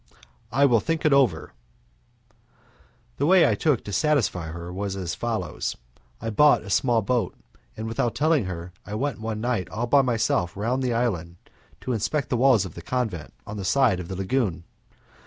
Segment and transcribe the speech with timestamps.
[0.51, 1.53] "I will think it over"
[3.17, 5.75] The way I took to satisfy her was as follows:
[6.19, 7.35] I bought a small boat,
[7.77, 11.35] and without telling her I went one night all by myself round the island
[11.81, 14.63] to inspect the walls of the convent on the side of the lagune.